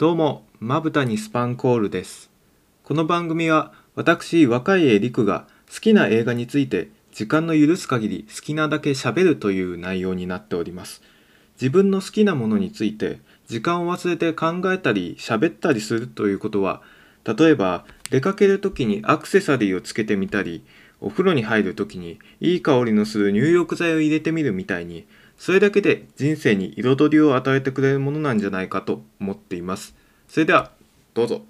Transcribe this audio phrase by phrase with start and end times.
[0.00, 2.30] どうも、まぶたにスパンコールです。
[2.84, 11.02] この番組は私、若い江陸が好きな映画について時間の許す限り好きなだけ喋るという内容になっております。
[11.60, 16.80] 自分の好きなものについて時間を忘れて考えたり喋ったりするということは、
[17.26, 20.64] 例えば出かける時にアクセサリーをつけてみたり、
[21.02, 25.04] お風呂に入る時にいい香りのする入浴剤を入れてみるみたいに、
[25.40, 29.94] それだけで人生に彩りを与えてくれるものなんじゃないかと思っています。
[30.28, 30.70] それでは、
[31.14, 31.40] どうぞ。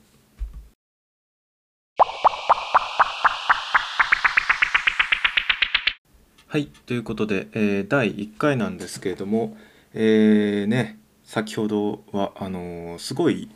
[6.46, 9.56] はい、ということで、えー第1回なんですけれども、
[9.93, 13.51] えーね、先ほどはあのーすごい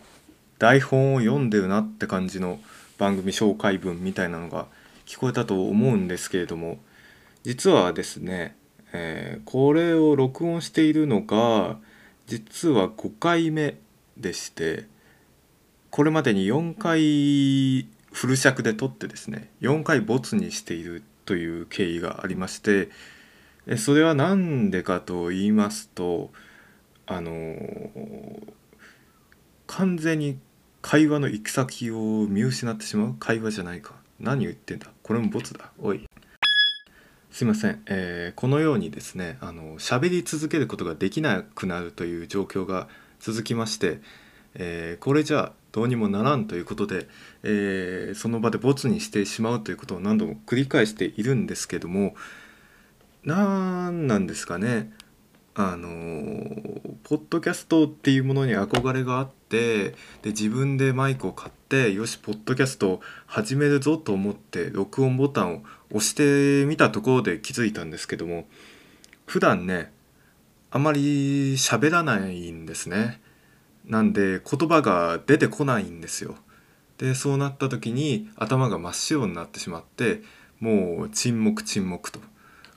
[0.59, 2.59] 台本を読んでるなって感じの
[2.98, 4.66] 番組紹介文みたいなのが
[5.06, 6.78] 聞こえたと思うんですけれども
[7.45, 8.56] 実はですね、
[8.94, 11.76] えーこれを録音しているのが
[12.26, 13.76] 実は5回目
[14.16, 14.86] でして
[15.90, 22.88] これまでに4回フル尺で撮ってですね4回ボツにしているという経緯がありまして
[23.76, 26.30] それは何でかと言いますと
[27.06, 28.52] あのー
[29.66, 30.38] 完全に
[30.82, 33.14] 会話の行き先を見失ってしまう？
[33.18, 33.95] 会話じゃないか。
[34.20, 34.88] 何言ってんだ？
[35.02, 35.73] これもボツだ。
[35.79, 36.06] おい。
[37.35, 42.87] すいません、えーこのようにですねあの喋り続けることができなくなるという状況が
[43.18, 43.99] 続きまして、
[44.54, 47.09] えーこれじゃどうにもならんということで、
[47.43, 52.15] えーその場でボツにしてしまうということを何度も繰り返しているんですけども
[53.24, 54.93] なんなんですかね
[55.57, 55.88] あの
[57.02, 59.91] ポッドキャストっていうものに憧れがあって
[60.23, 68.47] で自分でマイクを買ってよしポッドキャスト始めるぞと思って録音ボタンを押してみたところで気づいたんですけども
[69.26, 69.92] 普段ね
[70.70, 73.20] あまり喋らないんですね。
[73.86, 76.36] なんで言葉が出てこないんですよ。
[76.98, 80.22] でそうなった時に頭が真っ白になってしまって
[80.60, 82.20] もう沈黙沈黙と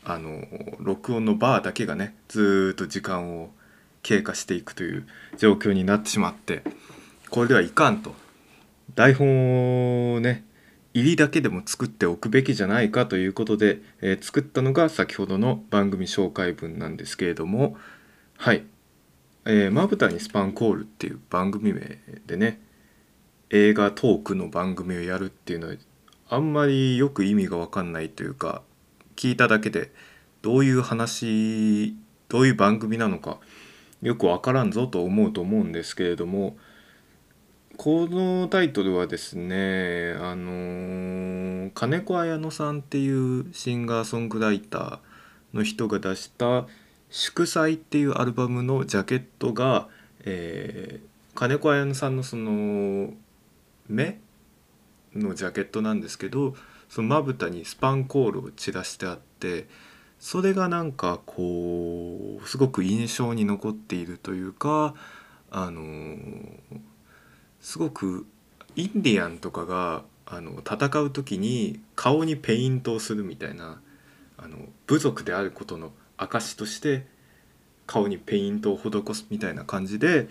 [0.04, 0.44] あの
[0.80, 3.52] 録音のバーだけがねずっと時間を
[4.02, 5.08] 経過していくという
[5.38, 6.64] 状況になってしまって
[7.30, 8.27] これではいかんと。
[8.98, 10.44] 台本をね
[10.96, 17.78] 入りだけでも作っておくべきじゃないかということで、えー作ったのが先ほどの番組紹介文なんですけれども
[18.38, 18.64] はい。
[19.72, 22.60] まぶたにスパンコールっていう番組名でね
[23.52, 25.76] 映画トークの番組をやるっていうのは
[26.30, 28.64] あんまりよく意味が分かんないというか
[29.16, 29.92] 聞いただけで
[30.42, 31.96] どういう話
[32.30, 33.38] どういう番組なのか
[34.02, 36.58] よく分からんぞと思うと思うんですけれども
[37.78, 45.00] このタイトルはですねあの金子綾乃さんっていうシンガーソングライター
[45.54, 46.66] の人が出した
[47.12, 49.88] 「祝祭」っていうアルバムのジャケットが、
[50.26, 53.14] えー金子綾乃さんのその
[53.88, 54.20] 目
[55.14, 56.56] のジャケットなんですけど
[56.90, 59.68] そのまぶたにスパンコールを散らしてあって
[60.20, 64.96] それがなんかこうすごく印象に残っているというか
[65.52, 66.58] あのー
[67.68, 68.26] すごく
[68.78, 73.82] インディアンとかがあの戦う時に顔にペイントをするみたいな
[74.38, 77.06] あの部族であることの証として
[77.86, 80.30] 顔にペイントを施すみたいな感じで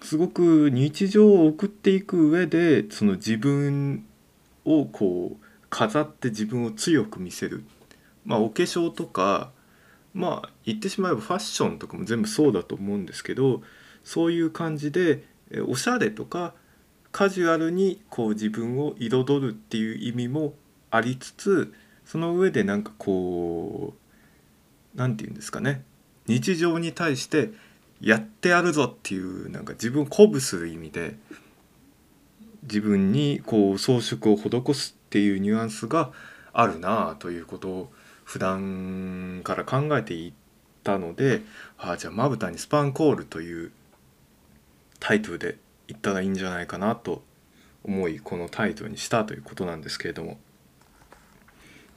[0.00, 4.06] すごく日常を送っていく上でその自分
[4.64, 7.64] をこう飾って自分を強く見せる。
[8.24, 9.50] まあお化粧とか
[10.14, 13.60] まあ言ってしまえばファッションとかも全部そうだと思うんですけど
[14.04, 15.24] そういう感じで
[15.66, 16.54] おしゃれとか
[17.12, 20.54] カジュアルにこう自分を彩るっていう意味も
[20.90, 21.72] ありつつ
[22.04, 25.84] その上でなんかこう何て言うんですかね。
[26.26, 27.50] 日常に対して
[28.00, 31.16] やってやるぞっていうなんか自分を鼓舞する意味で
[32.62, 36.12] 自分にこう装飾を施すっていうニュアンスが
[36.52, 37.92] あるなあということを
[38.24, 40.32] 普段から考えてい
[40.82, 41.42] たので
[41.78, 43.72] ああじゃあまぶたにスパンコールという
[44.98, 45.58] タイトルで
[45.90, 47.24] 言ったらいいんじゃないかなと
[47.82, 50.38] 思いこのタイトルにしたということなんですけれども。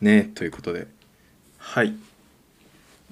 [0.01, 0.87] ねということで。
[1.59, 1.93] はい。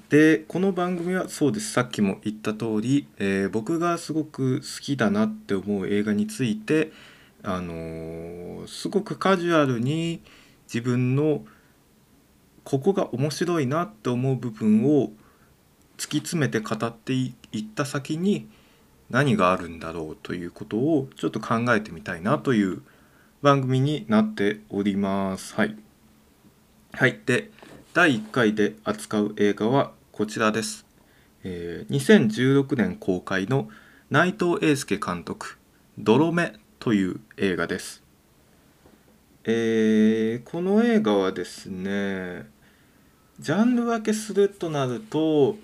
[0.10, 1.72] でこの番組はそうです。
[1.72, 6.92] さっきも言った通り、えー僕がすごく好きだなって思う映画について
[7.44, 10.22] あのーすごくカジュアルに
[10.66, 11.46] 自分の
[12.64, 15.12] ここが面白いなって思う部分を
[15.98, 18.50] 突き詰めて語っていった先に
[19.12, 22.82] 何があるんだろうということをちょっと考えてみたいなという
[23.42, 25.54] 番組になっております。
[25.56, 25.76] はい。
[26.94, 27.20] はい。
[27.26, 27.52] で、
[27.94, 30.86] 第1回で扱う映画はこちらです。
[31.44, 33.68] えー2016年公開の
[34.10, 35.58] 内藤英介監督
[36.00, 38.02] 「泥目」という映画です。
[39.44, 42.48] えー、この映画はですね
[43.40, 45.58] ジャンル分けするとなると、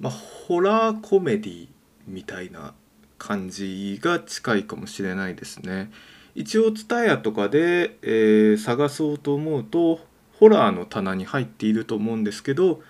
[0.00, 1.68] まあ、ホラーコメディ
[2.06, 2.74] みたいな
[3.22, 5.92] 感じが近いかもしれないですね。
[6.34, 10.00] 一応 TSUTAYA とかで、えー、探そうと思うと
[10.40, 12.82] ホラーの棚に入っていると思うんですけど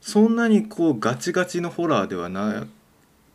[0.00, 2.66] そんなにこうガチガチのホラーではな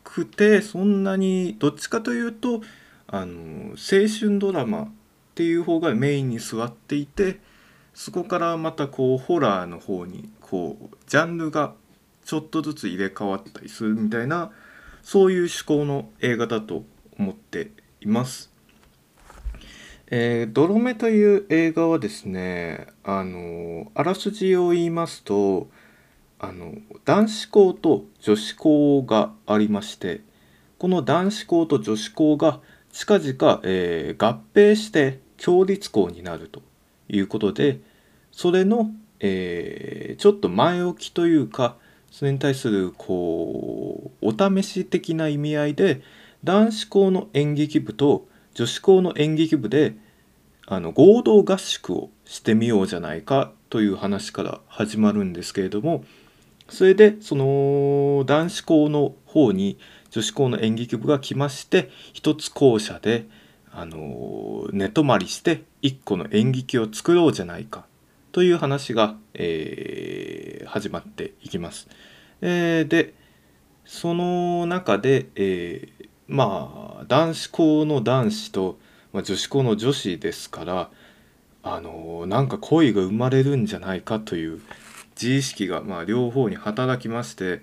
[0.03, 2.61] くてそんなにどっちかというと
[3.07, 4.89] あの青春ドラマっ
[5.33, 7.41] ていう方がメインに座っていて
[7.93, 11.73] そこからまたこうホラーの方にこうジャンルが
[12.23, 14.51] ちょっとずつ入れ替わったりするみたいな
[15.05, 16.83] そういう趣向の映画だと
[17.19, 17.69] 思って
[18.01, 18.51] います。
[20.07, 25.69] えー、ドロメという映画はですねあのあらすじを言いますと
[26.39, 26.73] あの
[27.05, 30.21] 男子校と女子校がありまして
[30.79, 32.59] この男子校と女子校が
[32.91, 36.63] 近々、えー、合併して共立校になると
[37.09, 37.79] いうことで
[38.31, 41.77] それの、えー、ちょっと前置きというか
[42.15, 46.01] それに対するこうお試し的な意味合いで
[46.45, 49.95] 男子校の演劇部と女子校の演劇部で
[50.65, 56.05] あの合同合宿をしてみようじゃないかという話から始まるんですけれども
[56.69, 59.77] それでその男子校の方に
[60.09, 63.25] 女子校の演劇部が来まして一つ校舎で
[63.73, 67.85] あの寝泊まりして一個の演劇を作ろうじゃないか
[68.35, 71.87] という話が、えー、始まっていきます。
[72.41, 73.13] えー、で
[73.85, 78.77] その中で、えー、まあ男子校の男子と、
[79.13, 80.89] まあ、女子校の女子ですから
[81.63, 84.59] あのなんか恋が生まれるんじゃないかという
[85.15, 87.61] 自意識がまあ両方に働きまして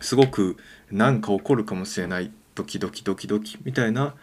[0.00, 0.56] すごく
[0.90, 4.16] 何か起こるかもしれないドキドキドキドキみたいな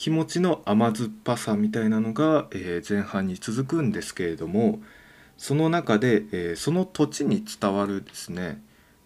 [0.00, 4.80] 気持ちの甘酸っぱさみたいなのが、えー、前半に続くんですけれども
[5.36, 8.62] その中で、えー、その土地に伝わるですね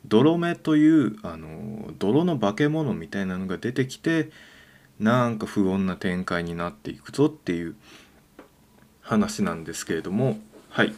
[0.06, 4.30] 泥目というあの泥の化け物みたいなのが出てきて
[5.00, 7.74] なんか不穏な展開になっていくぞっていう
[9.00, 10.38] 話なんですけれども
[10.68, 10.94] はい。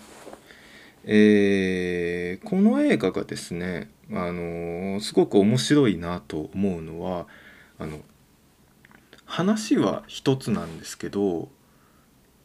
[1.05, 7.27] えー、この映画がですね、あのすごく面白いなと思うのは
[7.79, 8.01] あの
[9.27, 11.49] 話は一つなんですけど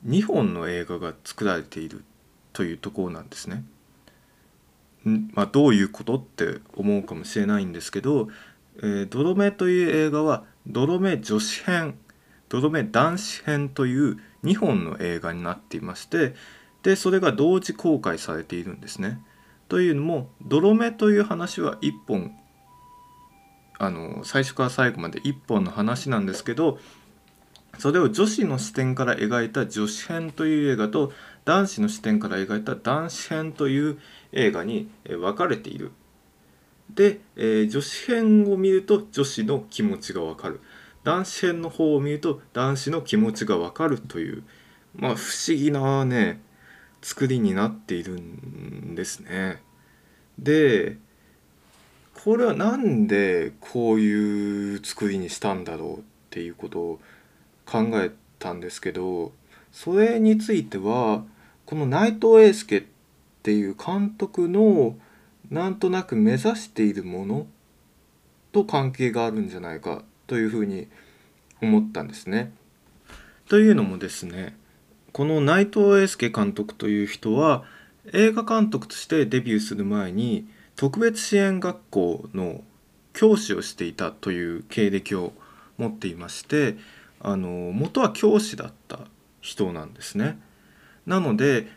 [0.06, 2.04] 2本の映画が作られている
[2.54, 3.64] というところなんですね。
[5.34, 8.30] まあ、どういうことって思うかもしれないんですけど
[8.78, 11.98] 「えー、」という映画は「ドロメ女子編」
[12.50, 16.36] 「ドロメ男子編」という2本の映画になっていまして
[16.84, 19.24] でそれが同時公開されているんですね。
[19.70, 22.36] というのも「泥目」という話は1本
[23.82, 26.78] あの最初から最後まで1本の話なんですけど
[27.80, 31.12] それを女子の視点から描いた女子編という映画と
[31.46, 34.00] 男子の視点から描いた男子編という
[34.34, 35.92] 映画に分かれている。
[36.94, 40.60] で、えー、女子編を見ると女子の気持ちが分かる
[41.04, 44.44] 男子編の方を見ると男子の気持ちが分かるという
[44.94, 46.40] まあ不思議なね
[47.02, 49.64] 作りになっているんですね。
[50.38, 50.98] で
[52.24, 57.00] これは何でこういう作りにしたんだろうっていうことを
[57.66, 59.32] 考えたんですけど
[59.72, 61.24] それについては
[61.66, 62.84] この内藤英介っ
[63.42, 64.96] ていう監督の
[65.50, 67.48] なんとなく目指しているもの
[68.52, 70.90] と関係があるんじゃないかというふうに
[71.60, 72.54] 思ったんですね。
[73.50, 74.56] というのもですね
[75.12, 77.64] この内藤英介監督という人は
[78.14, 82.64] 映画監督としてデビューする前に特別支援学校の
[83.14, 85.34] 教師をしていたという経歴を
[85.78, 86.78] 持っていまして
[87.20, 89.00] あの元は教師だった
[89.42, 90.40] 人なんですね。
[91.06, 91.68] なので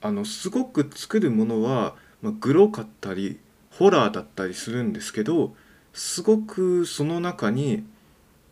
[0.00, 3.38] あのすごく作るものは、まあ、グロかったり
[3.70, 5.54] ホラーだったりするんですけど
[5.92, 7.84] すごくその中に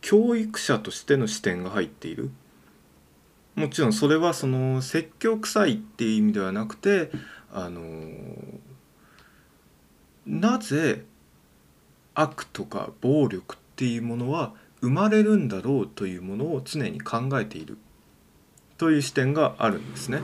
[0.01, 2.31] 教育者としての視点が入っている。
[3.55, 7.09] もちろんそれはその説教臭いっていう意味ではなくて
[7.53, 7.81] あの
[10.25, 11.03] なぜ
[12.13, 17.77] 悪とか暴力っていうものは生まれるんだろうというものを常に考えている
[18.77, 20.21] という視点があるんですね。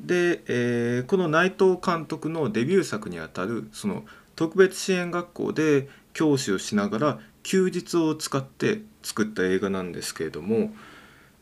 [0.00, 10.74] で、えー、この内藤監督のデビュー作にあたるその特別支援学校で教師をしながら休日を使って作った映画なんですけれども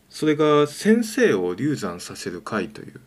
[0.08, 3.00] それが「先生を流産させる会」という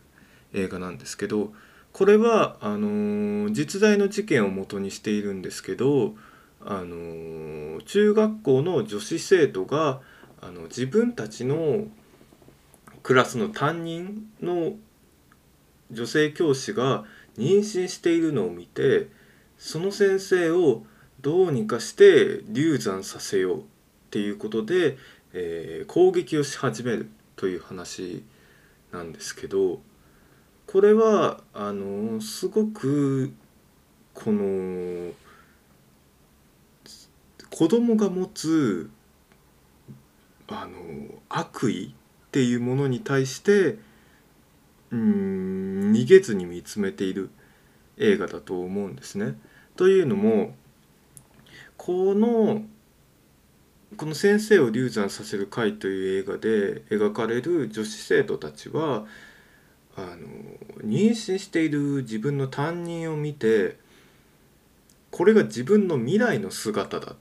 [0.52, 1.52] 映画なんですけど
[1.92, 6.14] これはあの実在の事件をもとにしているんですけど
[6.60, 10.00] あの中学校の女子生徒が
[10.40, 11.86] あの自分たちの
[13.02, 14.74] クラスの担任の
[15.90, 17.04] 女性教師が
[17.36, 19.08] 妊娠しているのを見て
[19.56, 20.84] その先生を
[21.20, 23.62] どうにかして流産させようっ
[24.10, 24.96] ていうことで、
[25.32, 28.24] えー、攻撃をし始めるという話
[28.92, 29.80] なんですけど
[30.68, 33.32] これはあのすごく
[34.12, 35.12] この
[37.48, 38.90] 子供が持つ
[40.46, 43.78] あの悪意っていうものに対して
[44.90, 47.30] うん逃げずに見つめている
[47.96, 49.38] 映画だと思うんですね。
[49.74, 50.54] というのも
[51.78, 52.62] この
[53.96, 59.06] この「先生を流産させる会」という映画で描かれる女子生徒たちは
[59.98, 60.28] あの
[60.86, 63.76] 妊娠している自分の担任を見て
[65.10, 67.16] これが自分の未来の姿だ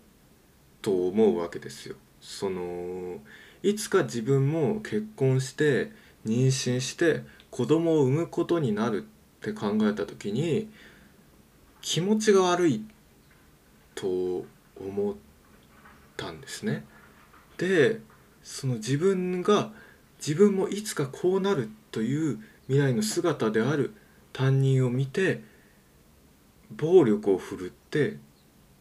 [0.84, 1.96] と思うわけですよ。
[2.22, 3.18] その
[3.64, 5.92] いつか自分も結婚して
[6.24, 9.06] 妊娠して子供を産むことになるっ
[9.42, 10.70] て考えた時に
[11.82, 12.86] 気持ちが悪い
[13.96, 14.46] と
[14.80, 15.16] 思っ
[16.16, 16.86] たんですね。
[17.58, 18.02] で
[18.44, 19.72] その自分が
[20.20, 23.94] 自分もいつかこうなるという未来の姿である
[24.34, 25.42] 担任を見て
[26.72, 28.18] 暴力を振るって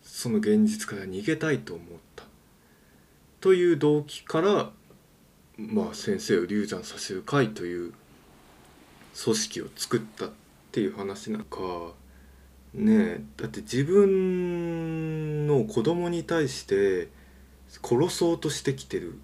[0.03, 2.25] その現実から逃げたいと思った。
[3.41, 4.71] という動機から
[5.57, 7.93] まあ先生を流産させる会という
[9.23, 10.31] 組織を作ったっ
[10.73, 11.59] ていう話なんか。
[12.75, 17.09] ねえだって自分の子供に対して
[17.83, 19.19] 殺そうとしてきてる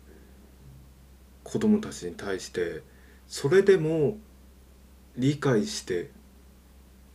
[1.45, 2.83] 子供たちに対して
[3.29, 4.17] それでも
[5.17, 6.11] 理解して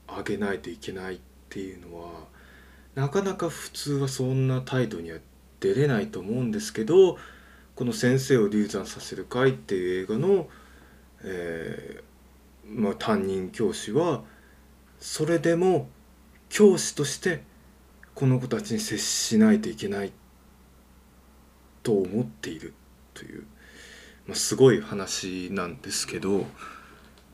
[0.08, 2.12] あげないといけないっていうのは
[2.96, 5.20] なかなか普通はそんな態度には
[5.60, 7.18] 出れないと思うんですけど
[7.76, 10.50] この「先生を流産させる会」っていう映画の、
[11.24, 14.24] えーまあ、担任教師は
[15.00, 15.90] それでも
[16.50, 17.44] 教師として
[18.16, 20.12] この子たちに接しないといけない
[21.84, 22.74] と思っている
[23.14, 23.46] という、
[24.26, 26.46] まあ、すごい話なんですけど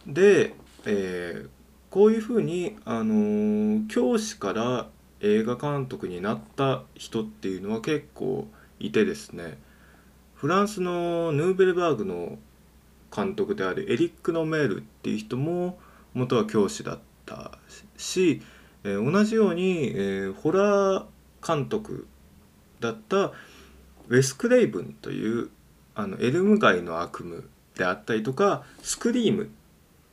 [0.07, 0.53] で、
[0.86, 1.50] えー、
[1.89, 4.88] こういうふうに、あのー、教師から
[5.22, 8.48] 映画監督になった人っていうのは結構
[8.79, 9.57] いてですね
[10.36, 12.38] フランスのヌーベルバーグの
[13.15, 15.79] 監督であるエリック・ノメールっていう人も
[16.13, 17.57] 元は教師だった
[17.95, 18.41] し、
[18.83, 21.05] えー、同じように、えー、ホラー
[21.45, 22.07] 監督
[22.81, 25.50] だったウェス・クレイブンという
[25.95, 27.43] あのエルム街の悪夢
[27.77, 29.48] であったりとかスクリームっ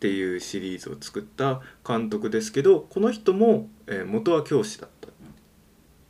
[0.00, 5.10] ていうシリーズを作った監督ですけどこの人も、えー、元は教師だったっ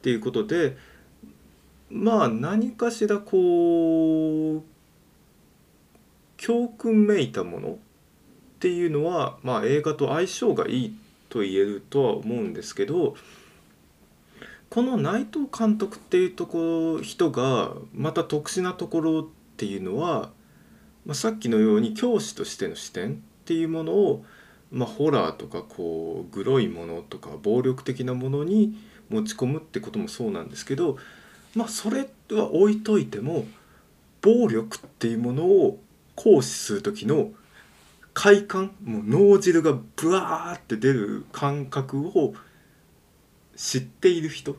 [0.03, 0.77] ていうことで
[1.91, 4.63] まあ何かしらこう
[6.37, 7.77] 教訓めいたものっ
[8.61, 13.17] ていうのは、まあ、映画と相性がいいと言えるとは思うんですけど
[14.71, 19.25] この内藤監督っていうところ人がまた特殊なところっ
[19.57, 20.31] ていうのは、
[21.05, 24.25] まあ、さっきのように教師としての視点っていうものを、
[24.71, 28.77] まあ、ホラーとかこうグロいものとか暴力的なものに
[29.09, 30.99] 持ち込むってこともそうなんですけど
[31.57, 33.49] まあそれは置いといても
[34.23, 35.81] 暴力っていうものを
[36.15, 37.33] 行使する時の
[38.15, 42.35] 快感もう脳汁がブワーって出る感覚を
[43.57, 44.57] 知っている人っ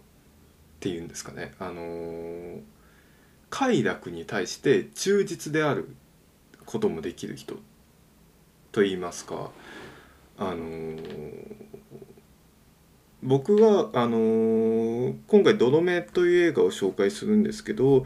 [0.81, 1.53] ていうんですかね。
[1.59, 2.59] あのー、
[3.49, 5.95] 快楽に対して忠実である
[6.65, 7.57] こともできる人っ
[8.71, 9.51] と言いますか。
[10.37, 11.55] あのー、
[13.21, 18.05] 僕はあのー、今回「どどめ」という映画を紹介するんですけど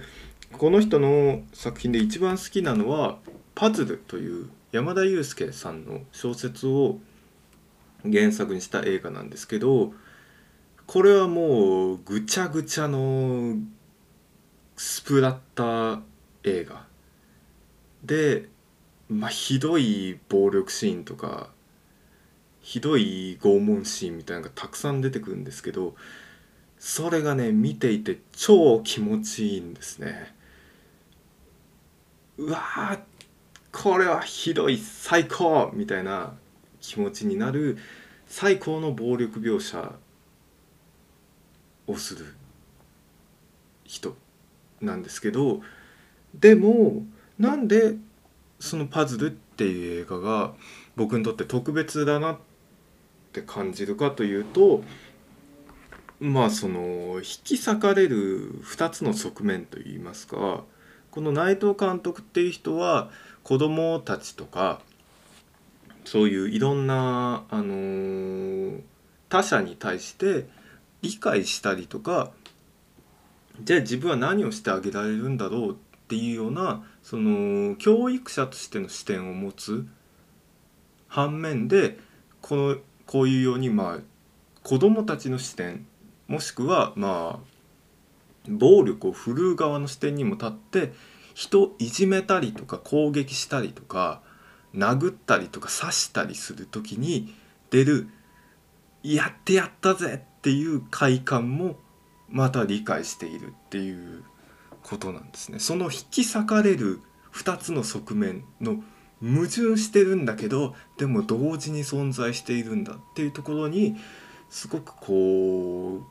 [0.52, 3.20] この人の作品で一番好きなのは
[3.56, 7.00] 「パズル」という山田裕介さんの小説を
[8.04, 9.94] 原作にした映画なんですけど
[10.86, 13.56] これはもうぐちゃぐちゃの
[14.76, 16.02] スプラッター
[16.44, 16.86] 映画。
[18.04, 18.50] で
[19.10, 21.50] まあ、ひどい暴力シーンとか
[22.62, 25.96] ひどい拷問シーンみたいなのがたくさん出てくるんですけど
[26.80, 30.34] それがね見ていて超気持ちいいんですね。
[32.38, 33.00] うわ
[33.72, 36.34] これはひどい最高みたいな
[36.82, 37.78] 気持ちになる
[38.28, 39.94] 最高の暴力描写
[41.88, 42.34] をする
[43.84, 44.16] 人
[44.82, 45.62] なんですけど
[46.34, 47.04] でも
[47.38, 47.96] なんで
[48.60, 50.54] その「パズル」っていう映画が
[50.96, 52.38] 僕にとって特別だなっ
[53.34, 54.84] て感じるかというと
[56.20, 60.64] まあその引き裂かれる2つの側面といいますか
[61.12, 63.10] この内藤監督っていう人は
[63.44, 64.80] 子供たちとか
[66.06, 68.80] そういういろんな、あの
[69.28, 70.48] 他者に対して
[71.02, 72.32] 理解したりとか
[73.64, 75.76] じゃあ自分は何をしてあげられるんだろうっ
[76.08, 79.86] ていうようなその教育者としての視点を持つ
[81.08, 82.00] 反面で
[82.42, 84.00] このこういうようにまあ
[84.64, 85.86] 子どもたちの視点
[86.28, 90.94] もしくはまあ暴力を振るう側の視点にも立って
[91.36, 94.24] 人をいじめたりとか攻撃したりとか
[94.74, 97.36] 殴ったりとか刺したりする時に
[97.70, 98.08] 出る
[99.04, 101.76] やってやったぜっていう快感も
[102.30, 104.24] また理解しているっていう
[104.86, 105.60] ことなんですね。
[105.60, 107.02] その引き裂かれる
[107.34, 108.84] 2つの側面の
[109.22, 113.96] 矛盾してるんだけどでも同時に存在しているんだっていうところに
[114.50, 116.02] すごくこ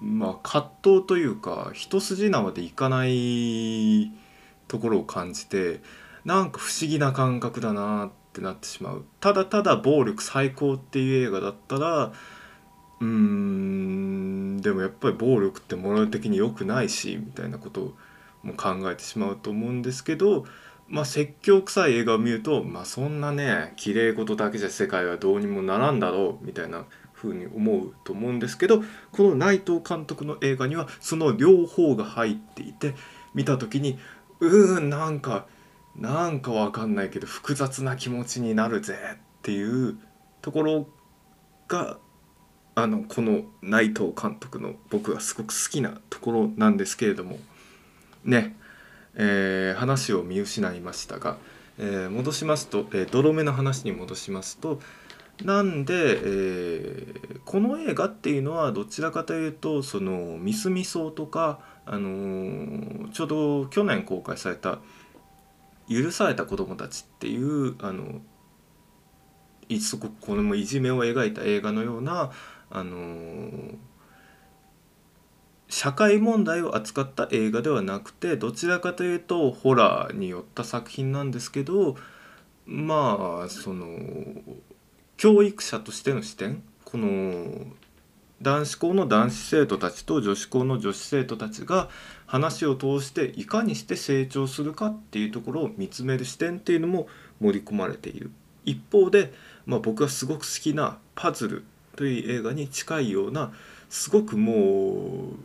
[0.00, 4.12] うまあ葛藤というか一筋縄でいかない
[4.68, 5.80] ところを感じて
[6.24, 12.12] なんか不思議な感覚だなってなってしまうただただ暴力最高っていう映画だったら
[13.00, 17.94] うーんでもやっぱり暴力ってモラル的に良くないしみたいなこと
[18.42, 20.44] も考えてしまうと思うんですけど
[20.88, 26.84] まあ説教臭い映画を見るとまあそんなね綺麗事だけじゃ世界はどうにもならんだろうみたいな
[27.14, 32.94] 風に思うと思うんですけどこの内藤監督の映画にはその両方が入っていて
[33.34, 33.98] 見た時に
[34.40, 35.46] うーんなんか
[35.96, 39.98] なんかわかんないけど複雑な気持ちになるぜっていう
[40.42, 40.88] ところ
[41.68, 41.98] が
[42.78, 47.38] あのこの内藤監督の僕がすごく好きなところなんですけれども
[48.22, 48.54] ね、
[49.14, 51.38] えー話を見失いましたが、
[51.78, 54.78] えー戻しますと、えー泥目の話に戻しますと
[55.42, 64.80] なんで、えーこの映画っていうのはどちらかというとそのミスミソとか、あのーちょうど去年公開された
[65.88, 68.20] 「許された子供たち」っていうあの
[69.80, 72.30] すごくこれもいじめを描いた映画のような、
[72.70, 73.76] あのー
[75.68, 81.96] 社会問題を扱った映画ではなくてどちらかというとホラーによった作品なんですけど
[82.66, 83.98] まあその
[85.16, 87.66] 教育者としての視点この
[88.42, 91.88] 男子校の男子生徒たちと女子校の女子生徒たちが
[92.26, 97.08] 話を通していかにして成長するかっていうところを見つめる視点っていうのも
[97.40, 98.30] 盛り込まれている。
[98.66, 99.32] 一方で、
[99.64, 101.64] まあ、僕がすごく好きな「パズル」
[101.96, 103.52] という映画に近いような
[103.88, 105.36] すごくもう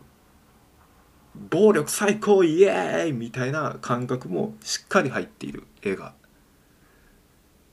[1.50, 6.14] 暴力最高イエーイみたいな感覚もしっかり入っている映画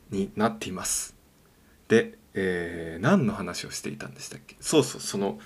[0.10, 1.14] になっています。
[1.90, 4.56] で、えー何の話をしていたんでしたっけ？
[4.62, 5.40] そうそうその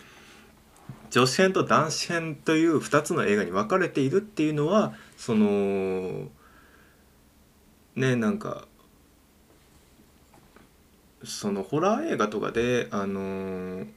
[1.10, 6.28] 女子編と男子編という2つの映画に分かれているっていうのはその
[7.96, 8.67] ねなんか
[11.24, 13.88] そのホラー映画とかであのー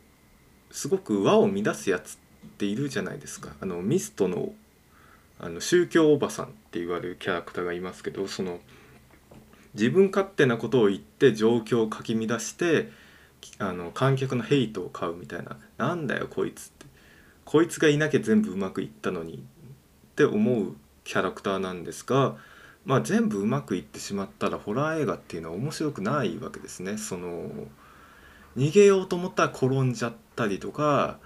[0.70, 2.18] すごく和を乱すやつっ
[2.58, 3.54] ているじゃないですか。
[3.60, 4.52] あのミストの
[5.38, 8.60] あの宗教おばさんって言われるキャラクターがいますけどその
[9.74, 12.90] 自分勝手なことを言って状況をかき乱して
[13.58, 16.86] あの観客のヘイトを買うみたいな「なんだよこいつ」って。
[17.44, 19.38] こいつがいなきゃ全部うまくいったのにっ
[20.16, 22.36] て思うキャラクターなんですが、
[22.86, 26.96] まあ、全部うまくいってしまったらホラー映画っていうのは面白くないわけですね。
[26.96, 27.50] その
[28.56, 31.18] 逃げようと思ったら転んじゃったりとか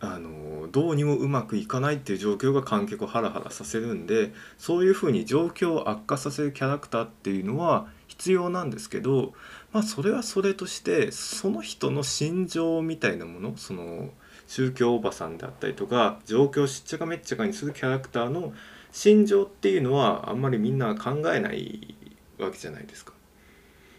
[0.00, 9.32] あのどうにもうまくいかないっていう状況が観客をハラハラさせるんでそういうふうに状況を悪化させるキャラクターっていうのは必要なんですけど、
[9.72, 14.10] まあ、それはそれとしてその人の心情みたいなものその
[14.46, 18.52] 宗教おばさんであったりとか状況をしっちゃかめっちゃかにするキャラクターの
[18.96, 21.94] 心情っていうのはあんまりみんな考えない
[22.38, 23.12] わけじゃないですか。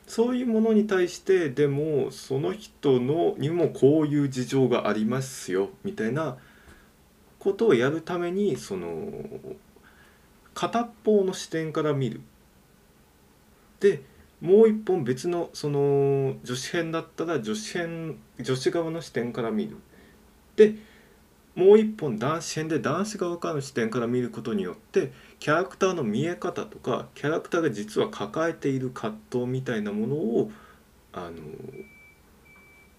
[0.08, 6.38] そういうものに対してでもその人のにもこういう事情がありますよみたいな
[7.38, 9.12] ことをやるためにその
[10.56, 12.22] 片方の視点から見る。
[13.80, 14.02] で
[14.42, 19.78] もう一本別のその女子編だったら女子編女子側の視点から見る。
[20.56, 20.74] で
[21.58, 30.52] もう一本男子編で男子側からの視点から見ることによってキャラクターの見え方とかキャラクターが実は抱えている葛藤みたいなものを
[31.14, 31.38] あの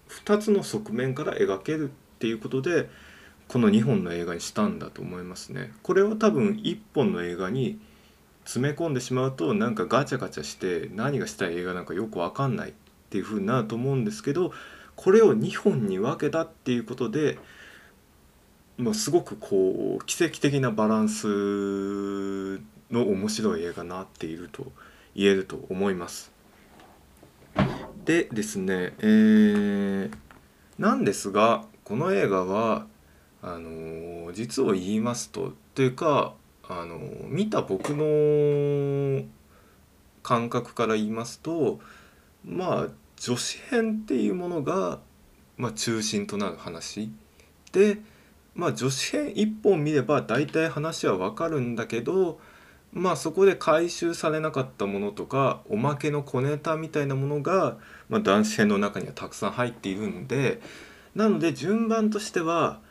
[0.09, 2.89] 2つの側面から描けるっていうことで
[3.47, 5.71] この2本の映画にしたんだと思いますね。
[5.81, 7.79] これは多分1本の映画に
[8.43, 12.73] 詰め込んでしまうとなんかガチャガチャして何がしたい映画なんかよく分かんないっ
[13.09, 14.51] ていう風になると思うんですけど
[14.97, 17.39] これを2本に分けたっていうことで
[18.79, 21.27] まあ、すごくこう奇跡的なバランス
[22.89, 24.71] の面白い映画になっていると
[25.13, 26.31] 言えると思います。
[28.05, 30.11] でですね、えー、
[30.77, 32.87] なんですがこの映画は
[33.41, 36.33] あの実を言いますとというか
[36.65, 39.25] あの見た僕の
[40.23, 41.81] 感覚から言いますと
[42.45, 42.87] まあ
[43.17, 44.99] 女子編っていうものが、
[45.57, 47.11] まあ、中心となる話
[47.73, 47.97] で、
[48.59, 52.41] まあ、女子編一本見れば大体話はわかるんだけど
[52.91, 57.77] まあそこで回収されなかったものとかおまけの小ネタみたいなものが、
[58.09, 60.59] まあ、男子編の中にはたくさん入っているんで
[61.15, 62.81] なので順番としては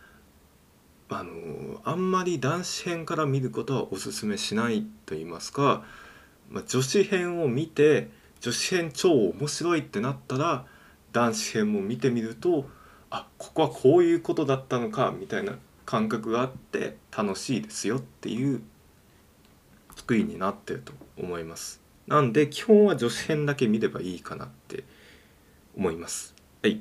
[1.10, 5.84] あのあんまり男子編から見ることはおすすめしないと言いますか、
[6.48, 8.08] まあ、女子編を見て
[8.40, 10.64] 女子編超面白いってなったら
[11.12, 12.70] 男子編も見てみると
[13.10, 15.54] あここはこういうことだったのかみたいな
[15.86, 18.62] 感覚があって楽しいですよっていう
[19.96, 21.80] 作りになってると思います。
[22.06, 24.84] なんで基本は女子編だけ見ればいいかなって
[25.76, 26.34] 思います。
[26.62, 26.80] はい。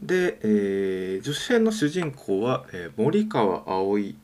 [0.00, 4.16] で、えー、女子編の主人公は、えー、森川葵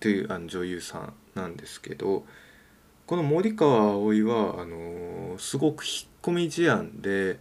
[0.00, 2.26] というあの女優さんなんですけど
[3.06, 7.38] この森川葵はあのー、すごく引っ込み思案で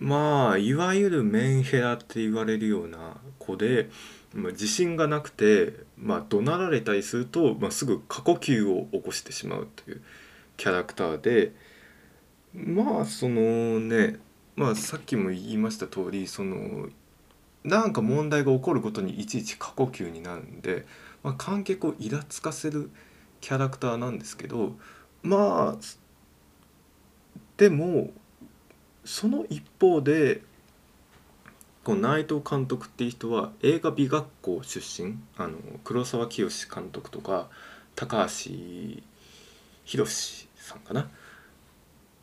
[0.00, 3.90] まあいわゆるメンヘラって言われるような子で、
[4.34, 10.02] まあ、自信がなくて、まあ、怒鳴られたりすると、まあ、すぐ過呼吸を起こしてしまうという
[10.56, 11.52] キャラクターで
[12.54, 14.18] まあそのね
[14.56, 16.88] まあさっきも言いました通りその
[17.62, 20.86] なんか問題が起こることにいちいち過呼吸になるんで、
[21.22, 22.90] まあ、観客をイラつかせる
[23.42, 24.76] キャラクターなんですけど
[25.22, 25.78] まあ
[27.58, 28.10] でも
[29.10, 30.40] その一方で
[31.82, 37.48] この内藤監督っていう人は映画美学校出身あの黒沢清監督とか
[37.96, 38.52] 高橋
[39.84, 41.10] 宏さんかな？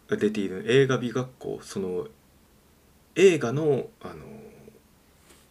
[0.08, 2.08] が出ている映画美学校その
[3.16, 4.16] 映画のあの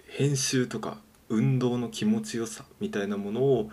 [0.08, 0.96] 編集とか
[1.28, 3.70] 運動の気持ちよさみたいなものを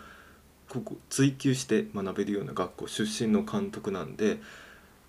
[0.67, 4.39] ここ追求して学べるような学校出身の監督なんで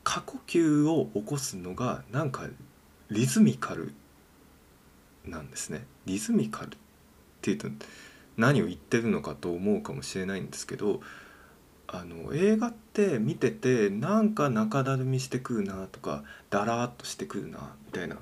[0.05, 2.47] 過呼吸を起こすのがなんか
[3.11, 3.93] リズミカル
[5.27, 5.87] なんですね。
[6.07, 6.79] リズミカルっ
[7.41, 7.69] ていうと
[8.37, 11.01] 何を言ってるのかと思うかもしれないんですけど
[11.87, 18.17] あの映画って見ててなんか中だるみしてくるなとかだらーっとしてくるなみたいな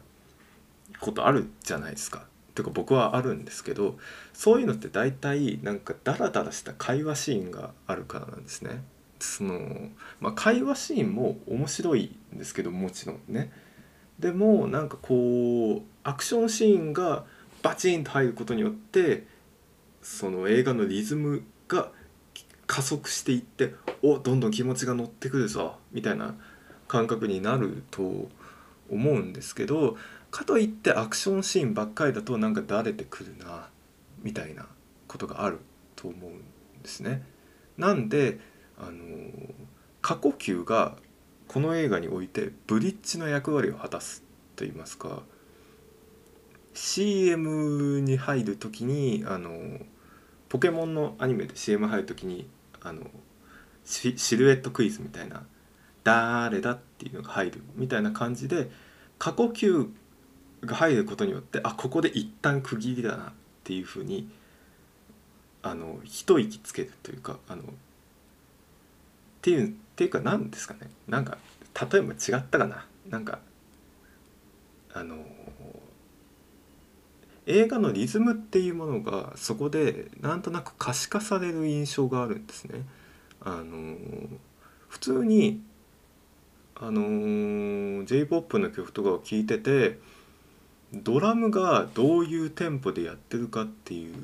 [1.01, 2.27] ことあるじゃないですか。
[2.55, 3.97] てか僕はあるんですけど
[4.35, 8.83] そういうのって大体なんかダラダラした会話シーンがあるからなんですね。
[9.22, 9.88] その
[10.20, 13.52] まあ、会話シーンも面白いんですけどもちろんね。
[14.18, 17.24] でもなんかこうアクションシーンが
[17.62, 19.26] バチンと入ることによって
[20.02, 21.90] その映画のリズムが
[22.66, 26.35] 加速していっておどんどん気持ちが乗ってくるぞみたいな
[26.88, 28.28] 感覚になると
[28.90, 29.96] 思うんですけど
[30.30, 33.68] かといってアクションシーンばっかりだとなんかだれてくるな
[34.22, 34.66] みたいな
[35.06, 35.58] ことがある
[35.94, 37.22] と思うんですね。
[37.76, 38.38] なんで
[38.78, 38.94] あの
[40.00, 40.96] 過呼吸が
[41.48, 44.22] この映画においてブリッジの役割を果たす
[44.56, 45.22] と言いますか
[46.74, 49.78] CM に入る時にあの
[50.48, 52.48] ポケモンのアニメで CM 入る時に
[52.82, 53.02] あの
[53.85, 55.44] シルエットクイズみたいな
[56.04, 58.70] 「誰だ?」っていうのが入るみたいな感じで
[59.18, 59.88] 過呼吸
[60.64, 63.32] が入ることによってあここで一旦区切りだなっ
[63.64, 64.28] ていうふうに
[65.62, 67.62] あの一息つけるというかあの
[69.42, 71.37] っていうっていうか何ですかねなんか
[71.90, 73.40] 例えば違ったかななんか
[74.94, 75.16] あの
[77.46, 82.87] 映画のリズムっていうものがそこでなんとなく可視化される印象があるんですね。
[83.40, 83.96] あの
[84.88, 85.61] 普通に
[86.76, 87.02] あの
[88.05, 89.98] J−POP の曲とかを聴いてて
[90.92, 94.14] ドラムがどういうテンポでやってるかっていう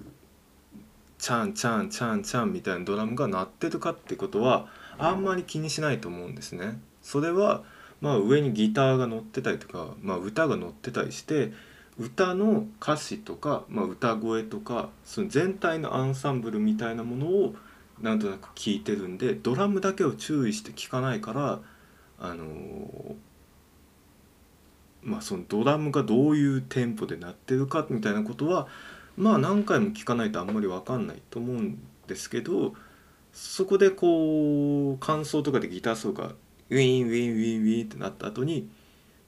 [1.18, 6.80] チャンチャンチャンチャンみたいなドラムが鳴ってるかってことはあんまり気にしないと思うんですね。
[7.02, 7.62] それは
[8.00, 11.52] まあ上にギターが乗ってたりとか、まあ、歌が乗ってたりして
[11.98, 17.54] 歌の歌詞とか、まあ、歌声とかその全体のアンサンブルみたいなものを
[18.00, 21.60] なんとなく聞いてるんでドラムだけを注意して聞かないから
[22.20, 23.14] あのー、
[25.02, 28.68] まあそのドラムがどういうテンポで鳴ってるかみたいなことは
[29.16, 32.74] まあ何回も聞かないとあんまり分かんないと思うんですけど
[33.32, 36.32] そこでこう感想とかでギターソロが
[36.70, 38.68] ウィンウィンウィンウィンってなった後に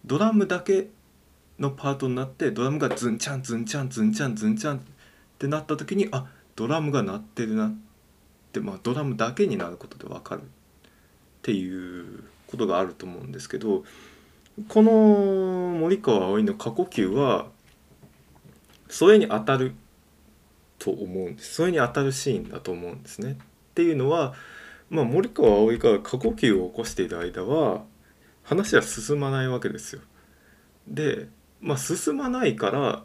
[0.04, 0.88] ドラムだけ
[1.58, 4.80] のパートになってドラムがズンチャンズンチャンズンチャンズンチャンっ
[5.38, 7.74] てなった時にあドラムが鳴ってるなっ
[8.52, 10.44] てまあドラムだけになることで分かるっ
[11.42, 13.84] ていうことがあると思うんですけど
[14.68, 14.92] この
[15.78, 17.46] 森川葵の過呼吸は
[18.88, 19.74] それに当たる
[20.78, 23.38] と思うんですそれに当たるシーンだと思うんですね。
[23.70, 24.34] っていうのは、
[24.88, 27.84] まあ、森川葵が過呼吸を起こしている間は
[28.42, 30.02] 話は進まないわけですよ。
[30.88, 31.28] で、
[31.60, 33.04] まあ、進まないから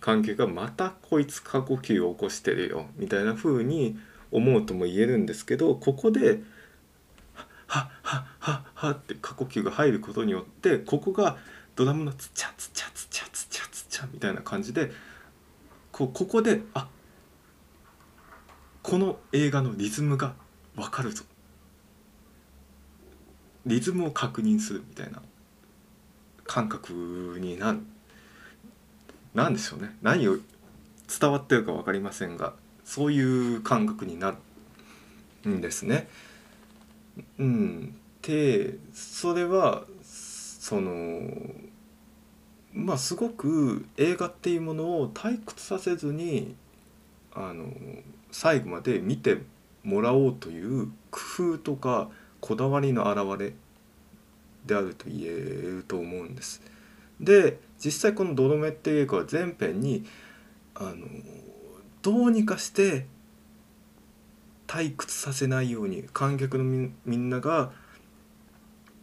[0.00, 3.98] 関係がまたこいつ過呼吸を起こしてるよみたいな風に
[4.30, 6.40] 思うとも言えるんですけどここで
[7.66, 11.36] 「はっはっはっは」って過呼吸が入ることによってここが
[11.74, 14.92] ドラムのツチャツチャツチャツチャツチャみたいな感じで
[15.90, 16.88] こうここであ
[18.88, 20.32] この映画のリズムが
[20.74, 21.22] 分かるぞ。
[23.66, 25.20] リズムを確認するみたいな
[26.46, 27.80] 感覚になる。
[29.34, 29.94] 何でしょうね。
[30.00, 30.38] 何を
[31.20, 34.34] 伝わってるか分かりませんがそういう感覚にな
[35.44, 36.08] るんですね。
[37.38, 41.30] うん、でそれはその
[42.72, 46.56] まあすごく映画っていうものを退屈させずに
[47.34, 47.70] あの
[48.30, 49.38] 最後まで見て
[49.82, 51.20] もらおうという工
[51.54, 52.10] 夫とか
[52.40, 53.52] こだわりの表れ
[54.66, 56.62] であると言えると思うんです。
[57.20, 60.04] で実際この「ドロメ」っていう映画は全編に
[60.74, 61.06] あの
[62.02, 63.06] どうにかして
[64.66, 67.72] 退屈させないように観客のみんなが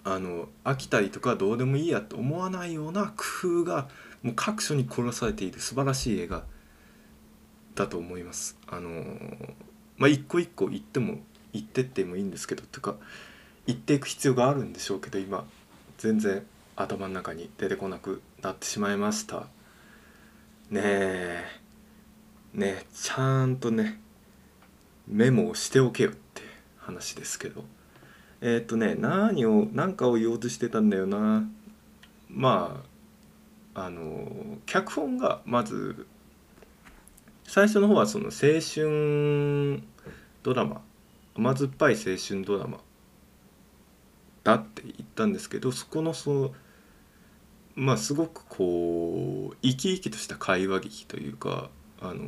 [0.03, 3.89] あの飽きたりとかどうでもいいやと思わないような工夫が
[4.21, 6.43] もう各所に殺されている素晴らしい映画
[7.75, 8.57] だと思います。
[8.67, 8.91] あの
[9.97, 11.17] まあ一個一個言っても
[11.53, 12.95] 言ってってもいいんですけどとか
[13.67, 15.45] 言っていく必要があるんでしょうけど今
[15.97, 19.47] 全然頭の中に出てこなくなってしまいました。
[20.69, 21.45] ねえ。
[22.53, 23.99] ねえちゃんとね
[25.07, 26.41] メモをしておけよって
[26.77, 27.63] 話ですけど。
[28.41, 31.47] えっ、とね何を何かを言おうとしてたんだよな。
[32.29, 32.83] ま
[33.73, 36.07] ああの脚本がまず
[37.47, 39.81] 最初の方はその青春
[40.43, 40.81] ドラマ
[41.35, 42.79] 甘酸っぱい青春ドラマ
[44.43, 46.53] だって言ったんですけどそこのその
[47.75, 52.23] まあすごくこう生き生きとした会話劇というかあの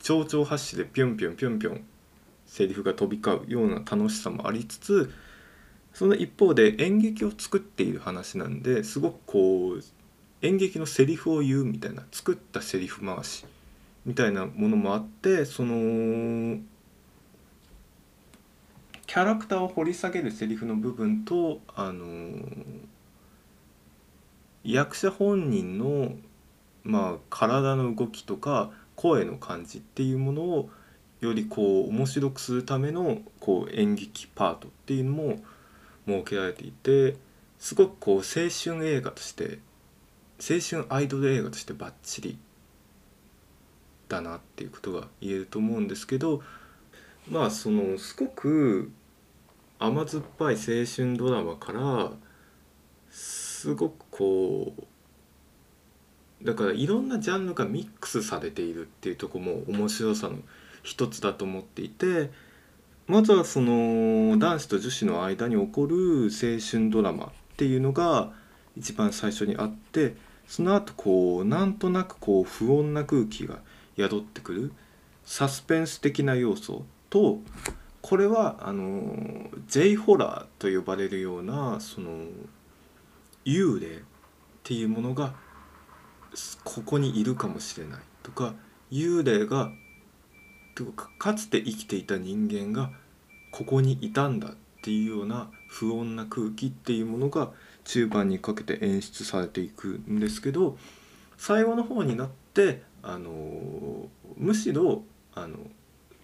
[0.00, 1.84] 蝶々発しでぴょんぴょんぴょんぴょん
[2.46, 5.12] セリフが飛び交うような楽しさもありつつ
[5.92, 9.82] その一方で演劇を作っている話なんですごくこう
[10.44, 13.46] 演劇のセリフを言うみたいな作ったセリフ回し
[14.04, 16.58] みたいなものもあってその
[19.06, 22.36] キャラクターを掘り下げるセリフの部分とあの
[24.64, 26.12] 役者本人の
[26.82, 30.68] まあ体の動きとか声の感じっていうものを
[31.22, 35.38] よりこう面白くするためのこう演劇パートっていうのも
[36.06, 37.16] 設けられていて
[37.58, 39.58] すごくこう青春映画として
[40.46, 42.38] 青春アイドル映画としてバッチリ
[44.08, 46.42] だなっていうことが言えると思うんですけど
[47.30, 48.92] まあそのすごく
[49.78, 52.12] 甘酸っぱい青春ドラマから
[53.10, 54.74] すごくこ
[56.42, 60.36] うだからいろんなジャンルがミックスされているっていうとこも面白さの
[60.82, 62.30] 一つだと思っていて
[63.06, 68.32] まずはその男子と女子の間に起こる青春ドラマっていうのが
[68.76, 73.58] 一番最初にあってその後こうなんとなくこう不穏な空気が
[73.96, 74.72] 宿ってくる
[75.24, 77.38] サスペンス的な要素と
[78.02, 82.24] これはあの J ホラーと呼ばれるようなその
[83.44, 84.00] 幽霊っ
[84.62, 85.34] ていうものが
[86.64, 88.00] ここにいるかもしれない。
[88.22, 88.54] とか
[88.90, 89.70] 幽霊が
[91.18, 92.90] かつて生きていた人間が
[93.52, 94.52] ここにいたんだっ
[94.82, 97.52] ていうような不穏な空気っていうものが
[97.84, 100.76] 中盤にかけて演出されていくんですけど
[101.36, 105.02] 最後の方になってあのむしろ
[105.34, 105.58] あの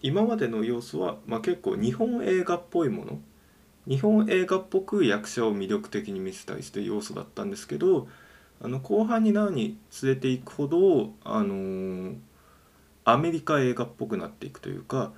[0.03, 3.21] 今までの要素は、まあ、結構日本映画っぽいもの
[3.87, 8.09] 日本映画っぽく役者を魅力的に見せたりして要素だったんですけど
[8.63, 12.15] あの後半になるに連れていくほどあの
[13.05, 15.13] アメリカ映画っぽくなっていくというか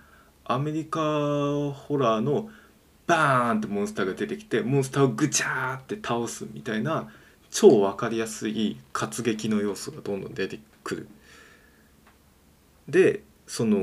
[0.45, 2.51] アメリカホラーの
[3.07, 7.09] バーンってモンスターが出てきてモンスターをぐちゃーって倒すみたいな
[7.51, 11.09] 超分かりやすい活劇の要素がどんどん出てくる。
[12.88, 13.79] でその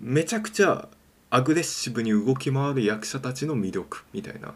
[0.00, 0.88] めちゃくちゃ
[1.30, 4.54] アグレッシブに動き回る役者たちの魅力みたいな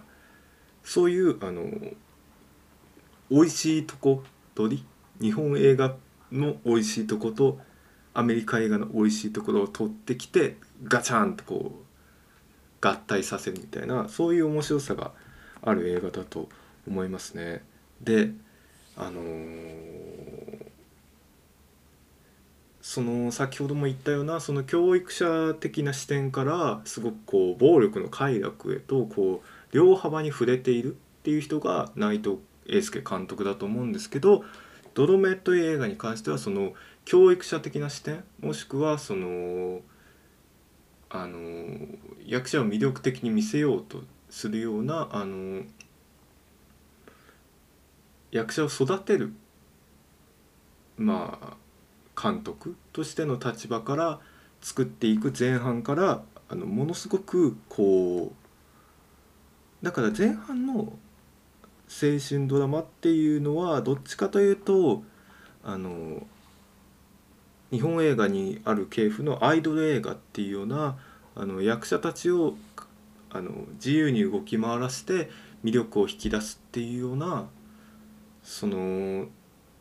[0.84, 1.64] そういうあの
[3.30, 4.22] 美味しいとこ
[4.54, 4.84] 取り
[5.20, 5.96] 日本映画
[6.32, 7.58] の美味しいとこと
[8.14, 11.87] アメリカ映画の美味しいところを取ってきてガチャンとこう
[12.80, 15.12] 合体させるみたいなそういう面白さが
[15.62, 16.48] ある映画だと
[16.86, 17.62] 思いますね。
[18.00, 18.30] で
[18.96, 20.66] あのー、
[22.80, 32.38] その先ほども言ったようなその教育者的な視点からすごくこう暴力の快楽へとこう両幅に触れているっていう人が内藤
[32.68, 34.44] 英介監督だと思うんですけど
[34.94, 39.80] 「ドロメ」という映画に関してはその教育者的な視点もしくはその
[41.10, 41.38] あの
[42.26, 45.62] 役者を魅力的に見せようとするようなあの
[48.30, 49.32] 役者を育てる
[50.98, 51.56] まあ
[52.20, 54.20] 監督としての立場から
[54.60, 58.32] 作っていく前半からあのものすごくこ
[59.82, 65.02] うだから前半の青春ドラマっていうのはどっちかというと
[65.64, 66.26] あの
[67.70, 70.96] 日本映画にある系譜のアイドル映画っていうような
[71.34, 72.54] あの役者たちを
[73.30, 75.30] あの自由に動き回らせて
[75.64, 77.46] 魅力を引き出すっていうような
[78.42, 79.26] その、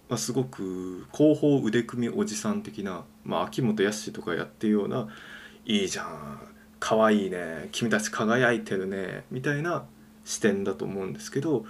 [0.09, 5.07] まあ、すごく広報腕組みおじさん的な、まあ、秋元康とかやってるような
[5.65, 6.39] 「いいじゃん
[6.79, 9.85] かわいいね君たち輝いてるね」みたいな
[10.25, 11.65] 視点だと思うんですけど、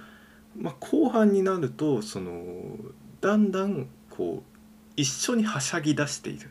[0.56, 2.76] まあ、後半になるとその
[3.20, 4.57] だんだんこう
[4.98, 6.50] 一緒にはしゃぎ出している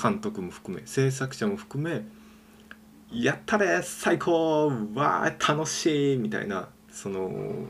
[0.00, 2.04] 監督も含め制作者も含め
[3.10, 7.68] 「やったれ最高わー楽しい!」みたいなその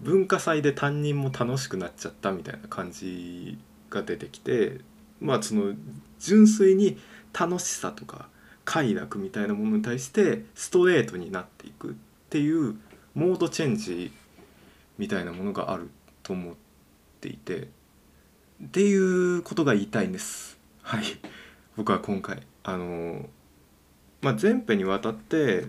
[0.00, 3.56] 文化祭で担任も楽しくなっちゃったみたいな感じ
[3.88, 4.80] が出てきて
[5.20, 5.72] まあその
[6.18, 6.98] 純粋に
[7.32, 8.28] 楽しさとか
[8.64, 11.94] 快楽みたいなものに対してストレートになっていくっ
[12.30, 12.76] ていう
[13.14, 14.10] モードチェンジ
[14.98, 15.88] みたいなものがある
[16.24, 16.54] と思っ
[17.20, 17.75] ていて
[18.64, 20.58] っていうことが言いたいんです。
[20.82, 21.04] はい。
[21.76, 22.42] 僕は今回。
[22.64, 23.28] あの
[24.22, 25.66] まあ前編にわたって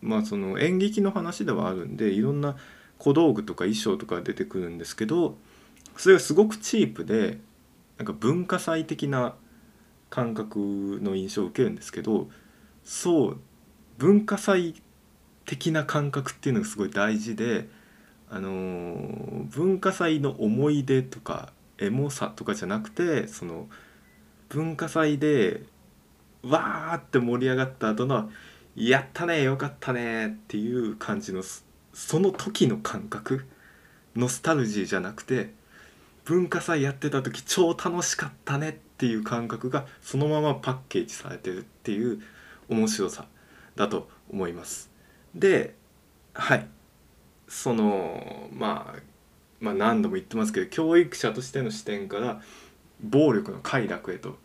[0.00, 2.56] まあその演劇の話ではあるんでいろんな
[2.98, 5.36] 小道具とか衣装とか出てくるんですけど
[5.96, 7.38] それがすごくチープで
[7.96, 9.34] なんか文化祭的な
[10.10, 12.28] 感覚の印象を受けるんですけど
[12.84, 13.40] そう
[13.96, 14.80] 文化祭
[15.44, 17.68] 的な感覚っていうのがすごい大事で
[18.30, 23.68] あの、文化祭の思い出とかエモさとかじゃなくてその
[24.48, 25.62] 文化祭で
[26.42, 28.30] わーって盛り上がった後の
[28.76, 31.42] 「やったねよかったね」っていう感じの
[31.92, 33.44] その時の感覚
[34.16, 35.52] ノスタルジーじゃなくて
[36.24, 42.20] 文化祭やってた時超楽しかったねっていう感覚がそのままパッケージされてるっていう
[42.68, 43.26] 面白さ
[43.76, 44.90] だと思います。
[45.34, 45.74] で
[46.34, 46.66] はい
[47.48, 49.00] そのまあ
[49.60, 52.40] まあ何度も言ってますけど教育者としての視点から
[53.02, 54.38] 暴力の快楽へと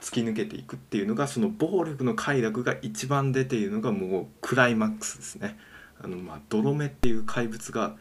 [0.00, 5.58] 突き抜けていくっていうのがその暴力の快楽が一番出ているのがもうクライマックスですね。
[6.00, 7.96] あのまあ泥目っていう怪物が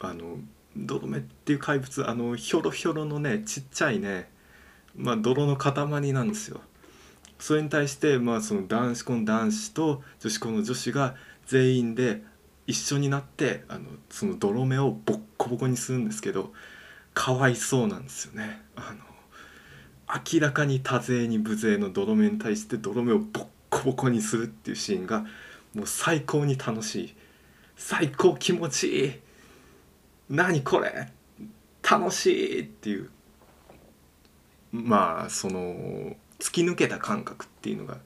[0.00, 0.38] あの
[0.76, 4.30] 泥目っていう怪物あのひょろひょろのねちっちゃいね
[4.96, 6.60] まあ泥の塊なんですよ。
[7.38, 12.22] それに対してまあその男子校の男子と女子校の女子が全員で
[12.70, 16.52] 一緒になってあのその泥目をボッコボコにするんですけど
[17.14, 18.62] かわいそうなんですよね。
[18.76, 19.10] あの
[20.32, 25.26] 明らかに多勢に無勢の泥目に対して泥目をボッコボコにするっていうシーンが
[25.74, 27.14] もう最高に楽しい。
[27.76, 29.12] 最高気持ちいい。
[30.28, 31.08] 何これ。
[31.88, 33.10] 楽しいっていう。
[34.70, 37.98] まあその突き抜けた感覚っていうのが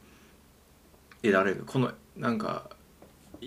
[1.22, 1.64] 得られる。
[1.66, 2.70] このなんか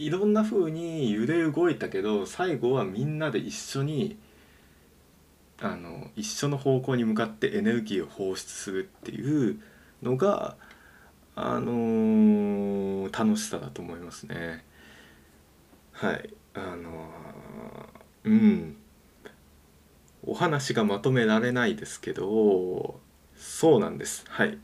[0.05, 4.17] いろんな風に揺れ動いたけど最後はみんなで一緒に
[5.59, 9.59] あの一緒の方向に向かってエネルギーを放出するっていう
[10.03, 10.55] のが
[11.35, 14.65] あのー、楽しさだと思いますね。
[15.91, 16.33] はい。
[16.55, 18.77] あのー、うん。
[20.25, 22.99] お話がまとめられないですけど
[23.35, 24.25] そうなんです。
[24.27, 24.57] はい。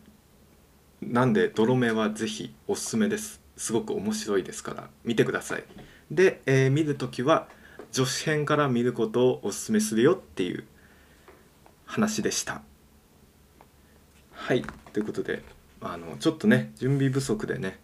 [1.02, 3.43] なんで泥目は是非おすすめです。
[3.64, 5.64] すごく面白いですから見てください。
[6.12, 7.48] で、えー、見る時は
[7.94, 10.66] 女子編から見ることをおすすめするよっていう
[11.86, 12.62] 話でした。
[14.34, 14.66] はい。
[14.92, 15.44] ということで
[15.80, 17.80] あのちょっとね準備不足でね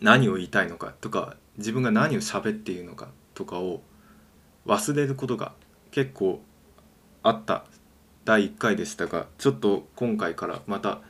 [0.00, 3.82] 何を言いたいのかとか自分が何を喋っているのかとかを
[4.66, 5.54] 忘れることが
[5.90, 6.40] 結構
[7.24, 7.64] あった
[8.24, 11.00] 第1回でしたがちょっと今回からまた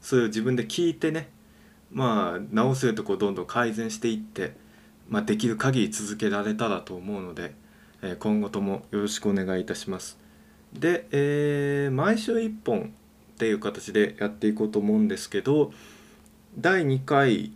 [0.00, 1.39] それを自分で聞いてね
[1.92, 4.56] まあ直せるとこどんどん改善していって、
[5.08, 7.54] まあ、できる限り続けられたらと思うので
[8.02, 10.18] えー今後ともよろしくお願いいたします。
[10.72, 12.94] で、えー毎週1本
[13.34, 15.72] っていう形でやっていこうと思うんですけど
[16.58, 17.52] 第2回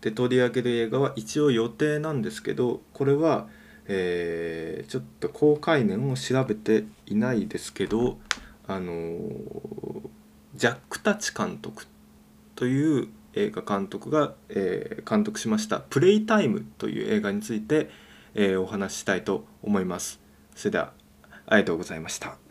[0.00, 3.48] で取り上げる映画は一応予定なんですけどこれは、
[3.86, 8.18] えーちょっと公開年を調べていないですけど
[8.66, 9.18] あのー
[10.54, 11.86] ジャック・タッチ監督
[12.54, 17.90] という映画監督が、えー監督しました「プレイタイム」という映画について、
[18.34, 20.20] えーお話ししたいと思います。
[20.54, 20.92] それでは
[21.46, 22.43] ありがとうございました。